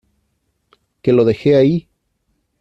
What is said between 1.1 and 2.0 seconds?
lo dejé ahí.